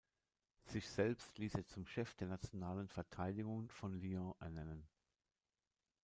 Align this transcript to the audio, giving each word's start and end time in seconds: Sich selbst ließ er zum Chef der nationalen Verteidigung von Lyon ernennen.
Sich 0.65 0.89
selbst 0.89 1.37
ließ 1.37 1.53
er 1.53 1.67
zum 1.67 1.85
Chef 1.85 2.15
der 2.15 2.27
nationalen 2.27 2.87
Verteidigung 2.89 3.69
von 3.69 3.93
Lyon 3.93 4.33
ernennen. 4.39 4.87